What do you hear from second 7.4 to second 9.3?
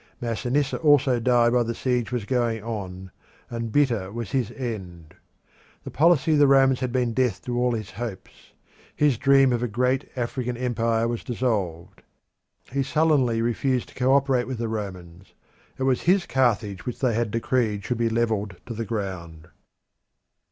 to all his hopes. His